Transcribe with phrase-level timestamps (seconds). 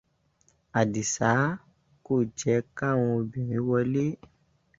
[0.79, 1.31] Àdìsá
[2.05, 4.05] kò jẹ́ káwọn obìnrin wọlé.